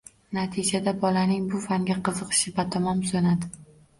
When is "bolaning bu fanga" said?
1.01-1.97